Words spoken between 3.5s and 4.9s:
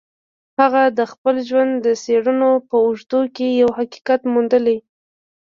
يو حقيقت موندلی.